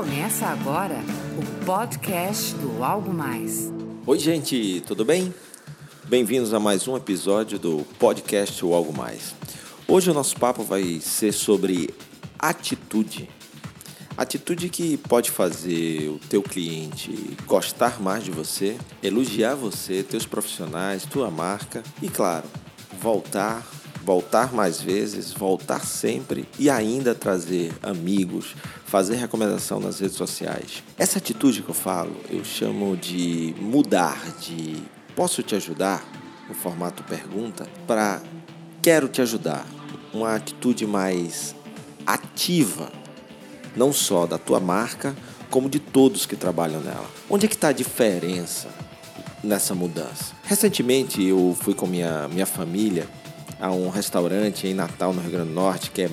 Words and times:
Começa 0.00 0.46
agora 0.46 0.96
o 1.38 1.64
podcast 1.66 2.54
do 2.54 2.82
Algo 2.82 3.12
Mais. 3.12 3.70
Oi, 4.06 4.18
gente, 4.18 4.82
tudo 4.86 5.04
bem? 5.04 5.34
Bem-vindos 6.04 6.54
a 6.54 6.58
mais 6.58 6.88
um 6.88 6.96
episódio 6.96 7.58
do 7.58 7.84
podcast 7.98 8.64
O 8.64 8.72
Algo 8.72 8.96
Mais. 8.96 9.34
Hoje 9.86 10.10
o 10.10 10.14
nosso 10.14 10.36
papo 10.38 10.62
vai 10.62 11.00
ser 11.00 11.32
sobre 11.32 11.90
atitude. 12.38 13.28
Atitude 14.16 14.70
que 14.70 14.96
pode 14.96 15.30
fazer 15.30 16.08
o 16.08 16.18
teu 16.30 16.42
cliente 16.42 17.36
gostar 17.44 18.00
mais 18.00 18.24
de 18.24 18.30
você, 18.30 18.78
elogiar 19.02 19.54
você, 19.54 20.02
teus 20.02 20.24
profissionais, 20.24 21.04
tua 21.04 21.30
marca 21.30 21.82
e, 22.00 22.08
claro, 22.08 22.48
voltar 22.98 23.70
voltar 24.10 24.52
mais 24.52 24.80
vezes, 24.80 25.32
voltar 25.32 25.86
sempre 25.86 26.44
e 26.58 26.68
ainda 26.68 27.14
trazer 27.14 27.72
amigos, 27.80 28.56
fazer 28.84 29.14
recomendação 29.14 29.78
nas 29.78 30.00
redes 30.00 30.16
sociais. 30.16 30.82
Essa 30.98 31.18
atitude 31.18 31.62
que 31.62 31.68
eu 31.68 31.74
falo, 31.74 32.16
eu 32.28 32.44
chamo 32.44 32.96
de 32.96 33.54
mudar 33.60 34.20
de 34.40 34.82
posso 35.14 35.44
te 35.44 35.54
ajudar, 35.54 36.04
no 36.48 36.56
formato 36.56 37.04
pergunta, 37.04 37.68
para 37.86 38.20
quero 38.82 39.06
te 39.06 39.22
ajudar. 39.22 39.64
Uma 40.12 40.34
atitude 40.34 40.88
mais 40.88 41.54
ativa, 42.04 42.90
não 43.76 43.92
só 43.92 44.26
da 44.26 44.38
tua 44.38 44.58
marca, 44.58 45.14
como 45.48 45.70
de 45.70 45.78
todos 45.78 46.26
que 46.26 46.34
trabalham 46.34 46.80
nela. 46.80 47.08
Onde 47.28 47.46
é 47.46 47.48
que 47.48 47.54
está 47.54 47.68
a 47.68 47.72
diferença 47.72 48.66
nessa 49.40 49.72
mudança? 49.72 50.34
Recentemente 50.42 51.22
eu 51.22 51.56
fui 51.60 51.74
com 51.74 51.86
minha, 51.86 52.26
minha 52.26 52.46
família 52.46 53.06
a 53.60 53.70
um 53.70 53.90
restaurante 53.90 54.66
em 54.66 54.74
Natal, 54.74 55.12
no 55.12 55.20
Rio 55.20 55.32
Grande 55.32 55.48
do 55.50 55.54
Norte, 55.54 55.90
que 55.90 56.02
é 56.02 56.10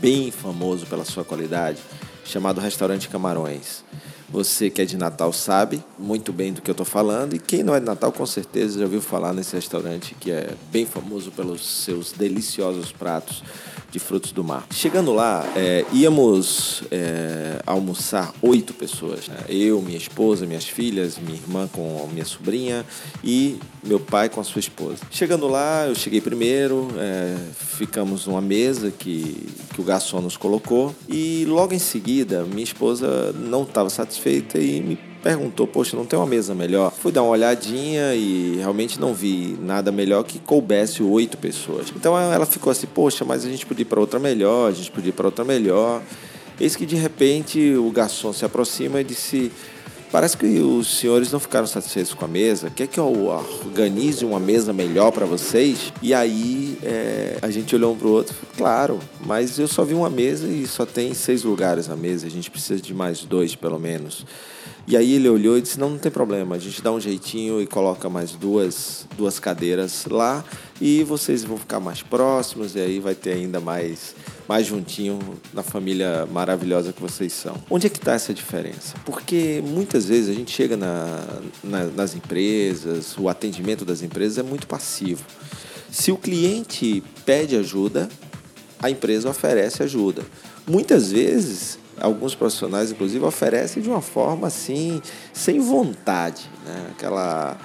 bem 0.00 0.30
famoso 0.30 0.84
pela 0.86 1.04
sua 1.04 1.24
qualidade, 1.24 1.78
chamado 2.24 2.60
Restaurante 2.60 3.08
Camarões. 3.08 3.84
Você 4.30 4.68
que 4.68 4.82
é 4.82 4.84
de 4.84 4.98
Natal 4.98 5.32
sabe 5.32 5.82
muito 5.98 6.34
bem 6.34 6.52
do 6.52 6.60
que 6.60 6.70
eu 6.70 6.72
estou 6.72 6.84
falando, 6.84 7.34
e 7.34 7.38
quem 7.38 7.62
não 7.62 7.74
é 7.74 7.80
de 7.80 7.86
Natal 7.86 8.12
com 8.12 8.26
certeza 8.26 8.78
já 8.78 8.84
ouviu 8.84 9.00
falar 9.00 9.32
nesse 9.32 9.56
restaurante 9.56 10.14
que 10.14 10.30
é 10.30 10.50
bem 10.70 10.84
famoso 10.84 11.30
pelos 11.30 11.64
seus 11.66 12.12
deliciosos 12.12 12.92
pratos 12.92 13.42
de 13.90 13.98
frutos 13.98 14.32
do 14.32 14.44
mar. 14.44 14.66
Chegando 14.70 15.14
lá, 15.14 15.50
é, 15.56 15.82
íamos 15.94 16.82
é, 16.90 17.62
almoçar 17.64 18.34
oito 18.42 18.74
pessoas. 18.74 19.28
Né? 19.28 19.38
Eu, 19.48 19.80
minha 19.80 19.96
esposa, 19.96 20.44
minhas 20.44 20.64
filhas, 20.64 21.16
minha 21.16 21.38
irmã 21.38 21.66
com 21.66 22.06
minha 22.12 22.26
sobrinha 22.26 22.84
e 23.24 23.58
meu 23.82 23.98
pai 23.98 24.28
com 24.28 24.42
a 24.42 24.44
sua 24.44 24.60
esposa. 24.60 24.98
Chegando 25.10 25.48
lá, 25.48 25.86
eu 25.86 25.94
cheguei 25.94 26.20
primeiro, 26.20 26.88
é, 26.98 27.34
ficamos 27.54 28.26
numa 28.26 28.42
mesa 28.42 28.90
que, 28.90 29.48
que 29.72 29.80
o 29.80 29.84
garçom 29.84 30.20
nos 30.20 30.36
colocou 30.36 30.94
e 31.08 31.46
logo 31.48 31.72
em 31.72 31.78
seguida 31.78 32.44
minha 32.44 32.64
esposa 32.64 33.32
não 33.32 33.62
estava 33.62 33.88
satisfeita 33.88 34.17
e 34.26 34.80
me 34.80 34.98
perguntou, 35.22 35.66
poxa, 35.66 35.96
não 35.96 36.06
tem 36.06 36.18
uma 36.18 36.26
mesa 36.26 36.54
melhor? 36.54 36.92
Fui 36.92 37.12
dar 37.12 37.22
uma 37.22 37.32
olhadinha 37.32 38.14
e 38.14 38.56
realmente 38.56 39.00
não 39.00 39.12
vi 39.12 39.58
nada 39.60 39.90
melhor 39.90 40.22
que 40.24 40.38
coubesse 40.38 41.02
oito 41.02 41.36
pessoas. 41.36 41.92
Então 41.94 42.16
ela 42.16 42.46
ficou 42.46 42.70
assim, 42.70 42.86
poxa, 42.86 43.24
mas 43.24 43.44
a 43.44 43.48
gente 43.48 43.66
podia 43.66 43.82
ir 43.82 43.86
para 43.86 44.00
outra 44.00 44.18
melhor, 44.18 44.70
a 44.70 44.74
gente 44.74 44.90
podia 44.90 45.10
ir 45.10 45.12
para 45.12 45.26
outra 45.26 45.44
melhor. 45.44 46.02
Eis 46.60 46.74
que 46.74 46.84
de 46.84 46.96
repente 46.96 47.74
o 47.74 47.90
garçom 47.90 48.32
se 48.32 48.44
aproxima 48.44 49.00
e 49.00 49.04
disse: 49.04 49.52
Parece 50.10 50.36
que 50.36 50.46
os 50.60 50.98
senhores 50.98 51.30
não 51.30 51.38
ficaram 51.38 51.66
satisfeitos 51.66 52.14
com 52.14 52.24
a 52.24 52.28
mesa. 52.28 52.70
Quer 52.70 52.86
que 52.86 52.98
eu 52.98 53.26
organize 53.26 54.24
uma 54.24 54.40
mesa 54.40 54.72
melhor 54.72 55.12
para 55.12 55.26
vocês? 55.26 55.92
E 56.00 56.14
aí 56.14 56.78
é, 56.82 57.36
a 57.42 57.50
gente 57.50 57.74
olhou 57.74 57.92
um 57.92 57.96
para 57.96 58.08
o 58.08 58.12
outro. 58.12 58.34
Claro, 58.56 58.98
mas 59.26 59.58
eu 59.58 59.68
só 59.68 59.84
vi 59.84 59.92
uma 59.92 60.08
mesa 60.08 60.46
e 60.48 60.66
só 60.66 60.86
tem 60.86 61.12
seis 61.12 61.44
lugares 61.44 61.88
na 61.88 61.96
mesa. 61.96 62.26
A 62.26 62.30
gente 62.30 62.50
precisa 62.50 62.80
de 62.80 62.94
mais 62.94 63.22
dois, 63.24 63.54
pelo 63.54 63.78
menos. 63.78 64.24
E 64.90 64.96
aí 64.96 65.12
ele 65.12 65.28
olhou 65.28 65.58
e 65.58 65.60
disse: 65.60 65.78
Não, 65.78 65.90
não 65.90 65.98
tem 65.98 66.10
problema, 66.10 66.56
a 66.56 66.58
gente 66.58 66.80
dá 66.80 66.90
um 66.90 66.98
jeitinho 66.98 67.60
e 67.60 67.66
coloca 67.66 68.08
mais 68.08 68.32
duas, 68.32 69.06
duas 69.18 69.38
cadeiras 69.38 70.06
lá 70.06 70.42
e 70.80 71.04
vocês 71.04 71.44
vão 71.44 71.58
ficar 71.58 71.78
mais 71.78 72.00
próximos 72.00 72.74
e 72.74 72.80
aí 72.80 72.98
vai 72.98 73.14
ter 73.14 73.32
ainda 73.32 73.60
mais, 73.60 74.14
mais 74.48 74.66
juntinho 74.66 75.18
na 75.52 75.62
família 75.62 76.26
maravilhosa 76.32 76.90
que 76.90 77.02
vocês 77.02 77.34
são. 77.34 77.54
Onde 77.68 77.86
é 77.86 77.90
que 77.90 77.98
está 77.98 78.14
essa 78.14 78.32
diferença? 78.32 78.94
Porque 79.04 79.62
muitas 79.62 80.06
vezes 80.06 80.30
a 80.30 80.32
gente 80.32 80.52
chega 80.52 80.74
na, 80.74 81.22
na, 81.62 81.84
nas 81.84 82.14
empresas, 82.14 83.14
o 83.18 83.28
atendimento 83.28 83.84
das 83.84 84.00
empresas 84.00 84.38
é 84.38 84.42
muito 84.42 84.66
passivo. 84.66 85.22
Se 85.90 86.10
o 86.10 86.16
cliente 86.16 87.02
pede 87.26 87.56
ajuda, 87.56 88.08
a 88.78 88.88
empresa 88.88 89.28
oferece 89.28 89.82
ajuda. 89.82 90.22
Muitas 90.66 91.12
vezes 91.12 91.78
alguns 92.00 92.34
profissionais, 92.34 92.90
inclusive, 92.90 93.24
oferecem 93.24 93.82
de 93.82 93.88
uma 93.88 94.00
forma 94.00 94.46
assim, 94.46 95.00
sem 95.32 95.60
vontade, 95.60 96.48
né? 96.64 96.88
aquela 96.90 97.58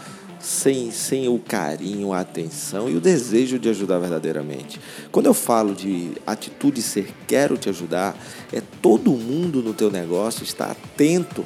sem, 0.43 0.91
sem 0.91 1.29
o 1.29 1.39
carinho, 1.39 2.11
a 2.11 2.19
atenção 2.19 2.89
e 2.89 2.97
o 2.97 2.99
desejo 2.99 3.57
de 3.57 3.69
ajudar 3.69 3.97
verdadeiramente. 3.99 4.79
Quando 5.09 5.27
eu 5.27 5.33
falo 5.33 5.73
de 5.73 6.11
atitude 6.27 6.81
ser 6.81 7.13
quero 7.25 7.57
te 7.57 7.69
ajudar, 7.69 8.15
é 8.51 8.61
todo 8.81 9.11
mundo 9.11 9.61
no 9.63 9.73
teu 9.73 9.89
negócio 9.89 10.43
está 10.43 10.71
atento 10.71 11.45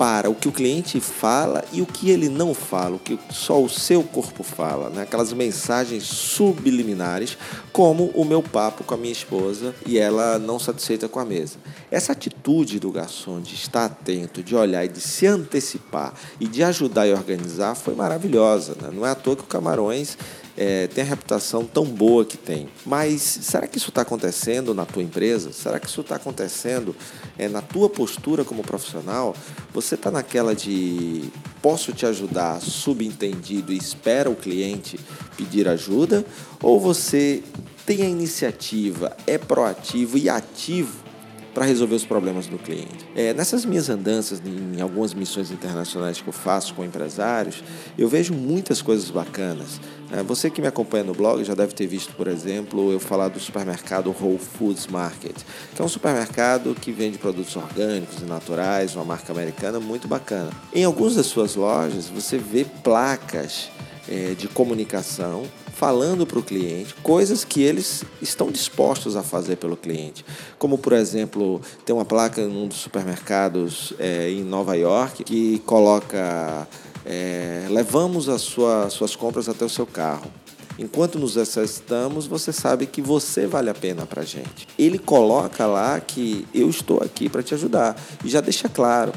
para 0.00 0.30
o 0.30 0.34
que 0.34 0.48
o 0.48 0.52
cliente 0.52 0.98
fala 0.98 1.62
e 1.74 1.82
o 1.82 1.86
que 1.86 2.08
ele 2.08 2.30
não 2.30 2.54
fala, 2.54 2.96
o 2.96 2.98
que 2.98 3.18
só 3.28 3.62
o 3.62 3.68
seu 3.68 4.02
corpo 4.02 4.42
fala, 4.42 4.88
né? 4.88 5.02
aquelas 5.02 5.30
mensagens 5.30 6.04
subliminares, 6.04 7.36
como 7.70 8.06
o 8.14 8.24
meu 8.24 8.42
papo 8.42 8.82
com 8.82 8.94
a 8.94 8.96
minha 8.96 9.12
esposa 9.12 9.74
e 9.84 9.98
ela 9.98 10.38
não 10.38 10.58
satisfeita 10.58 11.06
com 11.06 11.20
a 11.20 11.24
mesa. 11.26 11.58
Essa 11.90 12.12
atitude 12.12 12.80
do 12.80 12.90
garçom 12.90 13.42
de 13.42 13.54
estar 13.54 13.84
atento, 13.84 14.42
de 14.42 14.56
olhar 14.56 14.86
e 14.86 14.88
de 14.88 15.02
se 15.02 15.26
antecipar 15.26 16.14
e 16.40 16.48
de 16.48 16.62
ajudar 16.62 17.06
e 17.06 17.12
organizar 17.12 17.74
foi 17.74 17.94
maravilhosa. 17.94 18.74
Né? 18.80 18.88
Não 18.90 19.06
é 19.06 19.10
à 19.10 19.14
toa 19.14 19.36
que 19.36 19.42
o 19.42 19.46
Camarões 19.46 20.16
é, 20.60 20.88
tem 20.88 21.02
a 21.02 21.06
reputação 21.06 21.64
tão 21.64 21.86
boa 21.86 22.22
que 22.22 22.36
tem. 22.36 22.68
Mas 22.84 23.22
será 23.22 23.66
que 23.66 23.78
isso 23.78 23.88
está 23.88 24.02
acontecendo 24.02 24.74
na 24.74 24.84
tua 24.84 25.02
empresa? 25.02 25.54
Será 25.54 25.80
que 25.80 25.86
isso 25.86 26.02
está 26.02 26.16
acontecendo 26.16 26.94
é, 27.38 27.48
na 27.48 27.62
tua 27.62 27.88
postura 27.88 28.44
como 28.44 28.62
profissional? 28.62 29.34
Você 29.72 29.94
está 29.94 30.10
naquela 30.10 30.54
de 30.54 31.30
posso 31.62 31.94
te 31.94 32.04
ajudar, 32.04 32.60
subentendido 32.60 33.72
e 33.72 33.78
espera 33.78 34.28
o 34.28 34.36
cliente 34.36 35.00
pedir 35.34 35.66
ajuda? 35.66 36.26
Ou 36.62 36.78
você 36.78 37.42
tem 37.86 38.02
a 38.02 38.08
iniciativa, 38.08 39.16
é 39.26 39.38
proativo 39.38 40.18
e 40.18 40.28
ativo 40.28 41.09
para 41.54 41.64
resolver 41.64 41.94
os 41.94 42.04
problemas 42.04 42.46
do 42.46 42.58
cliente. 42.58 43.06
É, 43.14 43.34
nessas 43.34 43.64
minhas 43.64 43.88
andanças 43.88 44.42
em 44.44 44.80
algumas 44.80 45.14
missões 45.14 45.50
internacionais 45.50 46.20
que 46.20 46.28
eu 46.28 46.32
faço 46.32 46.74
com 46.74 46.84
empresários, 46.84 47.62
eu 47.98 48.08
vejo 48.08 48.34
muitas 48.34 48.80
coisas 48.80 49.10
bacanas. 49.10 49.80
É, 50.12 50.22
você 50.22 50.50
que 50.50 50.60
me 50.60 50.66
acompanha 50.66 51.04
no 51.04 51.14
blog 51.14 51.42
já 51.44 51.54
deve 51.54 51.72
ter 51.72 51.86
visto, 51.86 52.12
por 52.14 52.26
exemplo, 52.26 52.92
eu 52.92 52.98
falar 52.98 53.28
do 53.28 53.38
supermercado 53.38 54.14
Whole 54.20 54.38
Foods 54.38 54.86
Market, 54.86 55.36
que 55.74 55.80
é 55.80 55.84
um 55.84 55.88
supermercado 55.88 56.74
que 56.74 56.90
vende 56.90 57.18
produtos 57.18 57.54
orgânicos 57.56 58.20
e 58.20 58.24
naturais, 58.24 58.94
uma 58.96 59.04
marca 59.04 59.32
americana 59.32 59.78
muito 59.78 60.08
bacana. 60.08 60.50
Em 60.72 60.84
algumas 60.84 61.14
das 61.14 61.26
suas 61.26 61.54
lojas 61.54 62.08
você 62.08 62.38
vê 62.38 62.64
placas 62.82 63.70
é, 64.10 64.34
de 64.34 64.48
comunicação 64.48 65.44
falando 65.72 66.26
para 66.26 66.38
o 66.38 66.42
cliente 66.42 66.94
coisas 67.02 67.42
que 67.42 67.62
eles 67.62 68.04
estão 68.20 68.50
dispostos 68.50 69.16
a 69.16 69.22
fazer 69.22 69.56
pelo 69.56 69.76
cliente. 69.76 70.24
Como, 70.58 70.76
por 70.76 70.92
exemplo, 70.92 71.60
tem 71.86 71.94
uma 71.94 72.04
placa 72.04 72.46
num 72.46 72.68
dos 72.68 72.78
supermercados 72.78 73.94
é, 73.98 74.28
em 74.28 74.42
Nova 74.42 74.76
York 74.76 75.24
que 75.24 75.58
coloca: 75.60 76.68
é, 77.06 77.66
levamos 77.70 78.28
as 78.28 78.42
sua, 78.42 78.90
suas 78.90 79.16
compras 79.16 79.48
até 79.48 79.64
o 79.64 79.70
seu 79.70 79.86
carro. 79.86 80.30
Enquanto 80.78 81.18
nos 81.18 81.36
assistamos, 81.36 82.26
você 82.26 82.52
sabe 82.52 82.86
que 82.86 83.02
você 83.02 83.46
vale 83.46 83.68
a 83.68 83.74
pena 83.74 84.06
para 84.06 84.22
gente. 84.22 84.66
Ele 84.78 84.98
coloca 84.98 85.66
lá 85.66 86.00
que 86.00 86.46
eu 86.54 86.70
estou 86.70 87.02
aqui 87.02 87.28
para 87.28 87.42
te 87.42 87.52
ajudar 87.52 87.96
e 88.24 88.28
já 88.28 88.40
deixa 88.40 88.66
claro. 88.66 89.12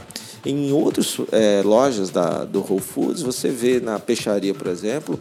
Em 0.46 0.74
outras 0.74 1.18
é, 1.32 1.62
lojas 1.64 2.10
da, 2.10 2.44
do 2.44 2.60
Whole 2.60 2.82
Foods, 2.82 3.22
você 3.22 3.50
vê 3.50 3.80
na 3.80 3.98
peixaria, 3.98 4.54
por 4.54 4.68
exemplo, 4.68 5.18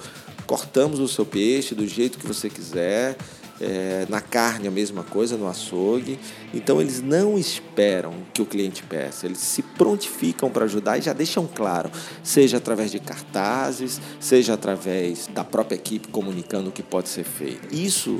cortamos 0.46 0.98
o 0.98 1.06
seu 1.06 1.24
peixe 1.24 1.74
do 1.74 1.86
jeito 1.86 2.18
que 2.18 2.26
você 2.26 2.50
quiser. 2.50 3.16
É, 3.60 4.06
na 4.08 4.20
carne 4.20 4.66
a 4.66 4.72
mesma 4.72 5.04
coisa, 5.04 5.36
no 5.36 5.46
açougue. 5.46 6.18
Então 6.52 6.80
eles 6.80 7.00
não 7.00 7.38
esperam 7.38 8.12
que 8.34 8.42
o 8.42 8.46
cliente 8.46 8.82
peça, 8.82 9.26
eles 9.26 9.38
se 9.38 9.62
prontificam 9.62 10.50
para 10.50 10.64
ajudar 10.64 10.98
e 10.98 11.02
já 11.02 11.12
deixam 11.12 11.46
claro, 11.46 11.88
seja 12.24 12.56
através 12.56 12.90
de 12.90 12.98
cartazes, 12.98 14.00
seja 14.18 14.54
através 14.54 15.28
da 15.28 15.44
própria 15.44 15.76
equipe 15.76 16.08
comunicando 16.08 16.70
o 16.70 16.72
que 16.72 16.82
pode 16.82 17.08
ser 17.08 17.22
feito. 17.22 17.72
Isso 17.72 18.18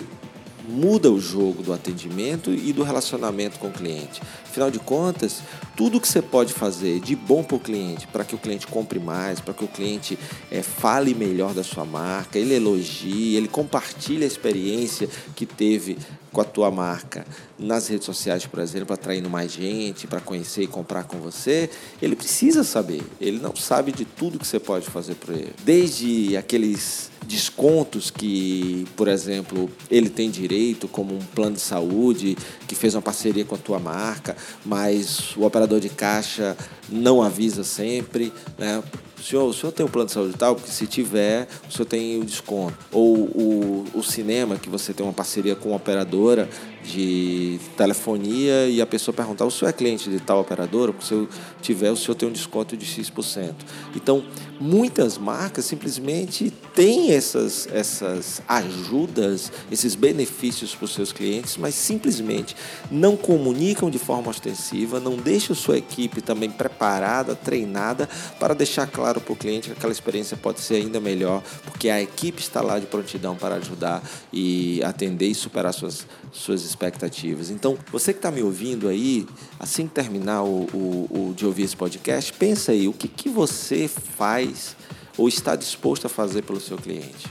muda 0.69 1.11
o 1.11 1.21
jogo 1.21 1.63
do 1.63 1.73
atendimento 1.73 2.53
e 2.53 2.73
do 2.73 2.83
relacionamento 2.83 3.59
com 3.59 3.69
o 3.69 3.73
cliente. 3.73 4.21
Afinal 4.45 4.71
de 4.71 4.79
contas, 4.79 5.43
tudo 5.77 6.01
que 6.01 6.09
você 6.09 6.21
pode 6.21 6.53
fazer 6.53 7.01
de 7.01 7.17
bom 7.17 7.43
para 7.43 7.57
o 7.57 7.61
cliente, 7.61 8.07
para 8.07 8.25
que 8.25 8.35
o 8.35 8.39
cliente 8.39 8.67
compre 8.67 8.99
mais, 8.99 9.41
para 9.41 9.55
que 9.55 9.65
o 9.65 9.69
cliente 9.69 10.19
é, 10.51 10.63
fale 10.63 11.15
melhor 11.15 11.55
da 11.55 11.65
sua 11.65 11.85
marca, 11.85 12.39
ele 12.39 12.55
elogie, 12.55 13.37
ele 13.37 13.49
compartilhe 13.49 14.25
a 14.25 14.27
experiência 14.27 15.09
que 15.35 15.47
teve 15.47 15.97
com 16.33 16.41
a 16.41 16.45
tua 16.45 16.71
marca 16.71 17.27
nas 17.59 17.89
redes 17.89 18.07
sociais, 18.07 18.47
por 18.47 18.59
exemplo, 18.61 18.95
atraindo 18.95 19.29
mais 19.29 19.53
gente 19.53 20.07
para 20.07 20.21
conhecer 20.21 20.63
e 20.63 20.67
comprar 20.67 21.05
com 21.05 21.19
você, 21.19 21.69
ele 22.01 22.17
precisa 22.17 22.65
saber. 22.65 23.03
Ele 23.21 23.39
não 23.39 23.55
sabe 23.55 23.93
de 23.93 24.05
tudo 24.05 24.39
que 24.39 24.47
você 24.47 24.59
pode 24.59 24.87
fazer 24.87 25.15
para 25.15 25.35
ele. 25.35 25.53
Desde 25.63 26.37
aqueles 26.37 27.12
descontos 27.33 28.11
que, 28.11 28.87
por 28.95 29.09
exemplo, 29.09 29.71
ele 29.91 30.11
tem 30.11 30.31
direito, 30.31 30.87
como 30.87 31.15
um 31.15 31.19
plano 31.19 31.57
de 31.57 31.63
saúde 31.63 32.37
que 32.69 32.75
fez 32.75 32.95
uma 32.95 33.01
parceria 33.01 33.43
com 33.43 33.55
a 33.55 33.59
tua 33.59 33.79
marca, 33.79 34.37
mas 34.67 35.35
o 35.35 35.45
operador 35.45 35.81
de 35.81 35.89
caixa 35.89 36.55
não 36.91 37.23
avisa 37.23 37.65
sempre, 37.65 38.31
né? 38.59 38.83
O 39.23 39.25
senhor, 39.25 39.45
o 39.45 39.53
senhor 39.53 39.71
tem 39.71 39.87
um 39.87 39.89
plano 39.89 40.07
de 40.07 40.13
saúde 40.15 40.35
tal? 40.37 40.57
Porque 40.57 40.73
se 40.73 40.85
tiver, 40.85 41.47
o 41.69 41.73
senhor 41.73 41.87
tem 41.87 42.21
o 42.21 42.25
desconto. 42.25 42.77
Ou 42.91 43.19
o, 43.19 43.85
o 43.95 44.03
cinema, 44.03 44.57
que 44.57 44.69
você 44.69 44.93
tem 44.93 45.07
uma 45.07 45.13
parceria 45.13 45.55
com 45.55 45.69
uma 45.69 45.77
operadora 45.77 46.49
de 46.83 47.61
telefonia 47.77 48.67
e 48.67 48.83
a 48.83 48.87
pessoa 48.87 49.15
perguntar: 49.15 49.45
o 49.45 49.51
senhor 49.51 49.69
é 49.69 49.73
cliente 49.73 50.11
de 50.11 50.19
tal 50.19 50.41
operadora? 50.41 50.93
Porque 50.93 51.07
se 51.07 51.15
eu 51.15 51.29
tiver, 51.61 51.93
o 51.93 51.97
senhor 51.97 52.17
tem 52.17 52.29
um 52.29 52.33
desconto 52.33 52.77
de 52.77 52.85
X%. 52.85 53.55
Então, 53.95 54.25
muitas 54.59 55.17
marcas 55.19 55.67
simplesmente 55.67 56.53
têm 56.75 57.13
essas, 57.13 57.69
essas 57.73 58.43
ajudas, 58.49 59.53
esses 59.71 59.95
benefícios 59.95 60.75
para 60.75 60.85
os 60.85 60.95
seus 60.95 61.13
clientes, 61.13 61.57
mas 61.57 61.77
simplesmente 61.77 62.57
não 62.91 63.17
comunicam 63.17 63.89
de 63.89 63.99
forma 63.99 64.31
ostensiva, 64.31 64.99
não 64.99 65.17
deixam 65.17 65.55
sua 65.55 65.79
equipe 65.79 66.21
também 66.21 66.51
preparada, 66.51 67.37
treinada 67.37 68.09
para 68.41 68.55
deixar 68.55 68.87
claro 68.89 69.12
para 69.21 69.33
o 69.33 69.37
cliente 69.37 69.69
que 69.69 69.73
aquela 69.73 69.93
experiência 69.93 70.37
pode 70.37 70.61
ser 70.61 70.77
ainda 70.77 71.01
melhor, 71.01 71.43
porque 71.65 71.89
a 71.89 72.01
equipe 72.01 72.41
está 72.41 72.61
lá 72.61 72.79
de 72.79 72.87
prontidão 72.87 73.37
para 73.37 73.57
ajudar 73.57 74.03
e 74.33 74.83
atender 74.85 75.27
e 75.27 75.35
superar 75.35 75.73
suas, 75.73 76.07
suas 76.31 76.63
expectativas. 76.63 77.51
Então, 77.51 77.77
você 77.91 78.13
que 78.13 78.19
está 78.19 78.31
me 78.31 78.43
ouvindo 78.43 78.89
aí, 78.89 79.27
assim 79.59 79.87
que 79.87 79.95
terminar 79.95 80.43
o, 80.43 80.67
o, 80.73 81.29
o, 81.31 81.35
de 81.35 81.47
ouvir 81.47 81.63
esse 81.63 81.77
podcast, 81.77 82.33
pensa 82.33 82.73
aí, 82.73 82.89
o 82.89 82.93
que, 82.93 83.09
que 83.09 83.29
você 83.29 83.89
faz 83.89 84.77
ou 85.17 85.29
está 85.29 85.55
disposto 85.57 86.07
a 86.07 86.09
fazer 86.09 86.43
pelo 86.43 86.61
seu 86.61 86.77
cliente? 86.77 87.29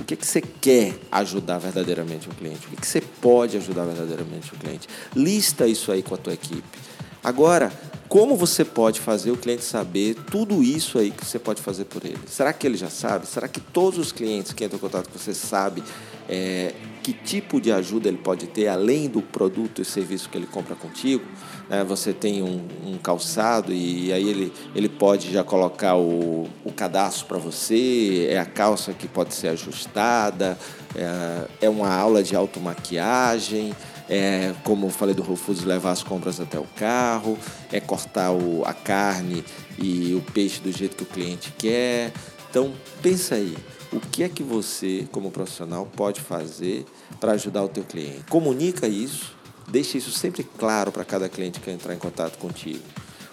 O 0.00 0.04
que, 0.04 0.16
que 0.16 0.26
você 0.26 0.40
quer 0.40 0.98
ajudar 1.12 1.58
verdadeiramente 1.58 2.28
o 2.28 2.34
cliente? 2.34 2.66
O 2.66 2.70
que, 2.70 2.76
que 2.76 2.86
você 2.86 3.00
pode 3.00 3.56
ajudar 3.58 3.84
verdadeiramente 3.84 4.52
o 4.54 4.56
cliente? 4.56 4.88
Lista 5.14 5.66
isso 5.66 5.92
aí 5.92 6.02
com 6.02 6.14
a 6.14 6.18
tua 6.18 6.32
equipe. 6.32 6.78
Agora, 7.22 7.70
como 8.10 8.34
você 8.34 8.64
pode 8.64 8.98
fazer 8.98 9.30
o 9.30 9.36
cliente 9.36 9.62
saber 9.62 10.16
tudo 10.28 10.64
isso 10.64 10.98
aí 10.98 11.12
que 11.12 11.24
você 11.24 11.38
pode 11.38 11.62
fazer 11.62 11.84
por 11.84 12.04
ele? 12.04 12.18
Será 12.26 12.52
que 12.52 12.66
ele 12.66 12.76
já 12.76 12.90
sabe? 12.90 13.24
Será 13.24 13.46
que 13.46 13.60
todos 13.60 14.00
os 14.00 14.10
clientes 14.10 14.52
que 14.52 14.64
entram 14.64 14.78
em 14.78 14.80
contato 14.80 15.08
com 15.08 15.16
você 15.16 15.32
sabem 15.32 15.84
é, 16.28 16.74
que 17.04 17.12
tipo 17.12 17.60
de 17.60 17.70
ajuda 17.70 18.08
ele 18.08 18.18
pode 18.18 18.48
ter 18.48 18.66
além 18.66 19.08
do 19.08 19.22
produto 19.22 19.80
e 19.80 19.84
serviço 19.84 20.28
que 20.28 20.36
ele 20.36 20.46
compra 20.46 20.74
contigo. 20.74 21.24
É, 21.70 21.84
você 21.84 22.12
tem 22.12 22.42
um, 22.42 22.66
um, 22.84 22.98
calçado 22.98 23.72
e 23.72 24.12
aí 24.12 24.28
ele, 24.28 24.52
ele 24.74 24.88
pode 24.88 25.32
já 25.32 25.44
colocar 25.44 25.96
o, 25.96 26.48
o 26.64 26.72
cadastro 26.72 27.26
para 27.26 27.38
você, 27.38 28.26
é 28.28 28.40
a 28.40 28.44
calça 28.44 28.92
que 28.92 29.06
pode 29.06 29.34
ser 29.34 29.48
ajustada, 29.48 30.58
é, 30.96 31.66
é 31.66 31.68
uma 31.68 31.94
aula 31.94 32.24
de 32.24 32.34
automaquiagem, 32.34 33.72
é, 34.10 34.52
como 34.64 34.86
eu 34.86 34.90
falei 34.90 35.14
do 35.14 35.22
Rufus, 35.22 35.62
levar 35.62 35.92
as 35.92 36.02
compras 36.02 36.40
até 36.40 36.58
o 36.58 36.66
carro, 36.76 37.38
é 37.70 37.78
cortar 37.78 38.32
o, 38.32 38.64
a 38.64 38.74
carne 38.74 39.44
e 39.78 40.14
o 40.14 40.32
peixe 40.32 40.60
do 40.60 40.72
jeito 40.72 40.96
que 40.96 41.02
o 41.04 41.06
cliente 41.06 41.54
quer. 41.56 42.12
Então, 42.50 42.74
pensa 43.00 43.36
aí, 43.36 43.56
o 43.92 44.00
que 44.00 44.24
é 44.24 44.28
que 44.28 44.42
você, 44.42 45.08
como 45.12 45.30
profissional, 45.30 45.86
pode 45.86 46.20
fazer 46.20 46.84
para 47.20 47.32
ajudar 47.32 47.62
o 47.62 47.68
teu 47.68 47.84
cliente. 47.84 48.24
Comunica 48.28 48.88
isso, 48.88 49.32
deixe 49.68 49.98
isso 49.98 50.10
sempre 50.10 50.42
claro 50.42 50.90
para 50.90 51.04
cada 51.04 51.28
cliente 51.28 51.60
que 51.60 51.70
entrar 51.70 51.94
em 51.94 51.98
contato 51.98 52.36
contigo, 52.36 52.82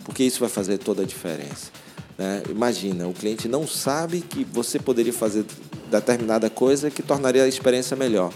porque 0.06 0.24
isso 0.24 0.40
vai 0.40 0.50
fazer 0.50 0.78
toda 0.78 1.02
a 1.02 1.06
diferença. 1.06 1.72
Né? 2.16 2.44
Imagina, 2.52 3.08
o 3.08 3.14
cliente 3.14 3.48
não 3.48 3.68
sabe 3.68 4.22
que 4.22 4.44
você 4.44 4.78
poderia 4.78 5.14
fazer 5.14 5.44
determinada 5.90 6.52
coisa 6.52 6.92
que 6.92 7.02
tornaria 7.02 7.44
a 7.44 7.48
experiência 7.48 7.98
melhor. 7.98 8.32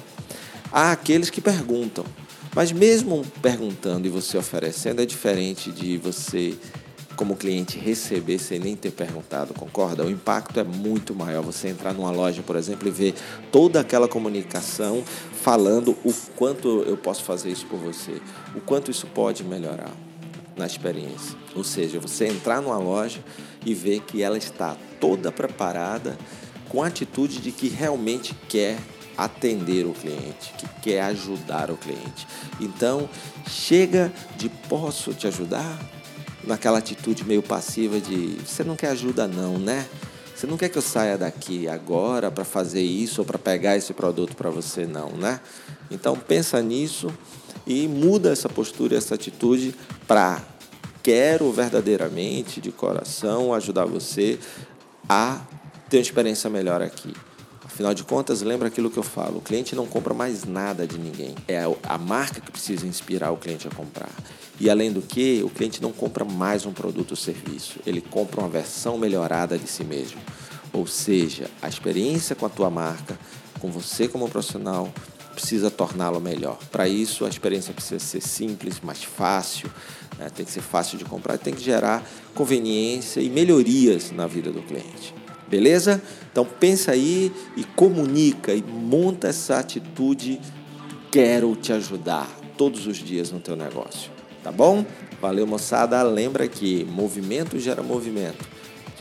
Há 0.72 0.94
aqueles 0.94 1.30
que 1.30 1.42
perguntam, 1.42 2.06
mas 2.56 2.72
mesmo 2.72 3.26
perguntando 3.42 4.08
e 4.08 4.10
você 4.10 4.38
oferecendo 4.38 5.02
é 5.02 5.06
diferente 5.06 5.70
de 5.70 5.98
você 5.98 6.58
como 7.18 7.36
cliente 7.36 7.78
receber 7.78 8.40
sem 8.40 8.58
nem 8.58 8.76
ter 8.76 8.92
perguntado, 8.92 9.54
concorda? 9.54 10.06
O 10.06 10.10
impacto 10.10 10.60
é 10.60 10.64
muito 10.64 11.14
maior. 11.14 11.44
Você 11.44 11.68
entrar 11.68 11.94
numa 11.94 12.10
loja, 12.10 12.42
por 12.42 12.56
exemplo, 12.56 12.88
e 12.88 12.92
ver 12.92 13.14
toda 13.52 13.82
aquela 13.82 14.08
comunicação 14.08 15.04
falando 15.44 15.92
o 16.06 16.14
quanto 16.36 16.84
eu 16.88 16.96
posso 16.96 17.24
fazer 17.24 17.50
isso 17.52 17.66
por 17.66 17.78
você, 17.78 18.22
o 18.56 18.62
quanto 18.62 18.90
isso 18.90 19.06
pode 19.08 19.44
melhorar 19.44 19.92
na 20.56 20.66
experiência. 20.66 21.38
Ou 21.54 21.66
seja, 21.66 22.00
você 22.00 22.28
entrar 22.28 22.62
numa 22.62 22.78
loja 22.78 23.20
e 23.66 23.74
ver 23.74 24.00
que 24.00 24.24
ela 24.24 24.38
está 24.38 24.78
toda 25.00 25.32
preparada 25.32 26.18
com 26.70 26.82
a 26.82 26.88
atitude 26.88 27.40
de 27.40 27.52
que 27.52 27.68
realmente 27.68 28.34
quer 28.48 28.78
atender 29.18 29.86
o 29.86 29.94
cliente, 29.94 30.54
que 30.58 30.68
quer 30.82 31.02
ajudar 31.02 31.70
o 31.70 31.78
cliente. 31.78 32.28
Então, 32.60 33.10
chega 33.48 34.12
de 34.38 34.50
posso 34.50 35.14
te 35.14 35.28
ajudar? 35.28 35.80
naquela 36.44 36.80
atitude 36.80 37.24
meio 37.24 37.42
passiva 37.42 38.00
de 38.00 38.38
você 38.46 38.64
não 38.64 38.76
quer 38.76 38.90
ajuda 38.90 39.28
não, 39.28 39.58
né? 39.58 39.86
Você 40.36 40.48
não 40.48 40.58
quer 40.58 40.70
que 40.70 40.78
eu 40.78 40.82
saia 40.82 41.18
daqui 41.18 41.68
agora 41.68 42.32
para 42.32 42.44
fazer 42.44 42.82
isso 42.82 43.22
ou 43.22 43.26
para 43.26 43.38
pegar 43.38 43.78
esse 43.78 43.94
produto 43.94 44.36
para 44.36 44.50
você 44.50 44.86
não, 44.86 45.12
né? 45.12 45.40
Então 45.90 46.16
pensa 46.16 46.62
nisso 46.62 47.12
e 47.68 47.88
muda 47.88 48.32
essa 48.32 48.50
postura, 48.50 48.98
essa 48.98 49.16
atitude 49.16 49.76
para 50.08 50.42
quero 51.04 51.52
verdadeiramente 51.52 52.60
de 52.60 52.72
coração 52.72 53.54
ajudar 53.54 53.86
você 53.86 54.40
a 55.08 55.42
ter 55.90 55.98
uma 55.98 56.02
experiência 56.02 56.50
melhor 56.50 56.82
aqui. 56.82 57.14
Afinal 57.74 57.94
de 57.94 58.04
contas, 58.04 58.42
lembra 58.42 58.68
aquilo 58.68 58.92
que 58.92 58.98
eu 58.98 59.04
falo: 59.04 59.38
o 59.38 59.42
cliente 59.42 59.76
não 59.76 59.88
compra 59.88 60.14
mais 60.14 60.44
nada 60.44 60.86
de 60.86 60.98
ninguém. 60.98 61.36
É 61.48 61.64
a 61.84 61.98
marca 61.98 62.42
que 62.42 62.52
precisa 62.52 62.86
inspirar 62.86 63.32
o 63.32 63.38
cliente 63.38 63.68
a 63.68 63.72
comprar. 63.72 64.12
E 64.60 64.70
além 64.70 64.92
do 64.92 65.02
que, 65.02 65.42
o 65.44 65.50
cliente 65.50 65.82
não 65.82 65.92
compra 65.92 66.24
mais 66.24 66.66
um 66.66 66.74
produto 66.74 67.12
ou 67.12 67.18
serviço, 67.18 67.80
ele 67.86 68.02
compra 68.02 68.42
uma 68.42 68.50
versão 68.50 68.98
melhorada 68.98 69.58
de 69.58 69.68
si 69.68 69.84
mesmo. 69.84 70.22
Ou 70.74 70.86
seja, 70.86 71.50
a 71.62 71.68
experiência 71.68 72.36
com 72.36 72.46
a 72.46 72.50
tua 72.50 72.70
marca, 72.70 73.18
com 73.60 73.72
você 73.72 74.08
como 74.08 74.30
profissional, 74.30 74.94
precisa 75.34 75.72
torná-lo 75.72 76.20
melhor. 76.20 76.58
Para 76.72 76.88
isso, 76.88 77.26
a 77.26 77.30
experiência 77.30 77.74
precisa 77.74 78.00
ser 78.00 78.22
simples, 78.22 78.82
mais 78.82 79.04
fácil, 79.04 79.72
né? 80.20 80.30
tem 80.30 80.46
que 80.46 80.52
ser 80.52 80.62
fácil 80.62 80.98
de 80.98 81.06
comprar, 81.06 81.38
tem 81.38 81.54
que 81.54 81.64
gerar 81.64 82.08
conveniência 82.36 83.22
e 83.22 83.30
melhorias 83.30 84.12
na 84.12 84.28
vida 84.28 84.52
do 84.52 84.62
cliente. 84.62 85.21
Beleza? 85.52 86.02
Então 86.32 86.46
pensa 86.46 86.94
aí 86.94 87.30
e 87.58 87.66
comunica 87.66 88.54
e 88.54 88.64
monta 88.64 89.28
essa 89.28 89.60
atitude. 89.60 90.40
Quero 91.12 91.54
te 91.58 91.74
ajudar 91.74 92.26
todos 92.58 92.88
os 92.88 92.96
dias 92.98 93.32
no 93.32 93.42
teu 93.42 93.58
negócio. 93.58 94.10
Tá 94.42 94.50
bom? 94.50 94.86
Valeu, 95.22 95.46
moçada. 95.46 96.02
Lembra 96.04 96.48
que 96.48 96.86
movimento 96.86 97.60
gera 97.60 97.84
movimento. 97.84 98.48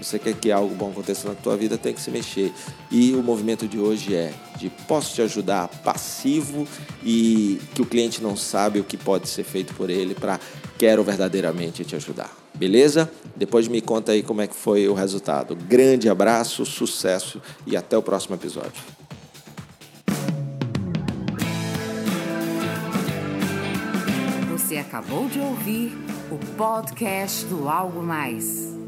Você 0.01 0.19
quer 0.19 0.35
que 0.35 0.51
algo 0.51 0.75
bom 0.75 0.91
aconteça 0.91 1.29
na 1.29 1.35
tua 1.35 1.57
vida, 1.57 1.77
tem 1.77 1.93
que 1.93 2.01
se 2.01 2.11
mexer. 2.11 2.53
E 2.91 3.13
o 3.15 3.23
movimento 3.23 3.69
de 3.69 3.79
hoje 3.79 4.15
é 4.15 4.33
de 4.57 4.71
posso 4.89 5.15
te 5.15 5.23
ajudar 5.23 5.69
passivo 5.69 6.67
e 7.03 7.61
que 7.75 7.83
o 7.83 7.87
cliente 7.87 8.23
não 8.23 8.37
sabe 8.37 8.81
o 8.81 8.85
que 8.85 8.97
pode 8.97 9.29
ser 9.29 9.45
feito 9.45 9.75
por 9.75 9.91
ele 9.91 10.15
para 10.15 10.41
quero 10.79 11.05
verdadeiramente 11.05 11.85
te 11.85 11.95
ajudar. 11.95 12.35
Beleza? 12.55 13.11
Depois 13.37 13.69
me 13.69 13.81
conta 13.81 14.13
aí 14.13 14.23
como 14.23 14.41
é 14.41 14.47
que 14.47 14.55
foi 14.55 14.89
o 14.89 14.95
resultado. 14.95 15.55
Grande 15.55 16.09
abraço, 16.09 16.65
sucesso 16.65 17.41
e 17.67 17.77
até 17.77 17.97
o 17.97 18.03
próximo 18.03 18.35
episódio. 18.35 18.83
Você 24.51 24.77
acabou 24.77 25.29
de 25.29 25.41
ouvir 25.41 25.93
o 26.31 26.39
podcast 26.57 27.45
do 27.47 27.69
Algo 27.69 28.03
Mais. 28.03 28.80